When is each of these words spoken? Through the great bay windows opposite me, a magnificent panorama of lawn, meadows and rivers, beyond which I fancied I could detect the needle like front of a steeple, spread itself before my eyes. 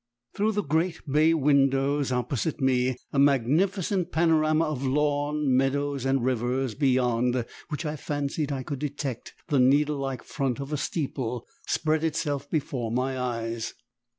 Through 0.35 0.53
the 0.53 0.63
great 0.63 1.01
bay 1.07 1.35
windows 1.35 2.11
opposite 2.11 2.59
me, 2.59 2.95
a 3.13 3.19
magnificent 3.19 4.11
panorama 4.11 4.65
of 4.65 4.83
lawn, 4.83 5.55
meadows 5.55 6.05
and 6.07 6.25
rivers, 6.25 6.73
beyond 6.73 7.45
which 7.69 7.85
I 7.85 7.97
fancied 7.97 8.51
I 8.51 8.63
could 8.63 8.79
detect 8.79 9.35
the 9.49 9.59
needle 9.59 9.97
like 9.99 10.23
front 10.23 10.59
of 10.59 10.73
a 10.73 10.77
steeple, 10.77 11.45
spread 11.67 12.03
itself 12.03 12.49
before 12.49 12.91
my 12.91 13.15
eyes. 13.15 13.75